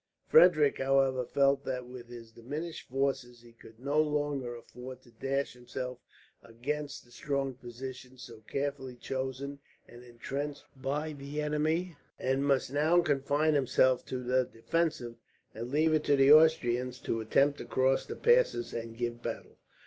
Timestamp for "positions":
7.53-8.23